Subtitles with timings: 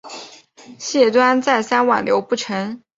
[0.79, 2.81] 谢端再三挽留不成。